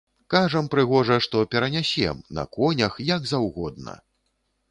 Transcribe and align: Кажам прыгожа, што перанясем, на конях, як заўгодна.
Кажам 0.33 0.69
прыгожа, 0.75 1.17
што 1.25 1.43
перанясем, 1.51 2.23
на 2.39 2.47
конях, 2.57 2.97
як 3.11 3.31
заўгодна. 3.35 3.93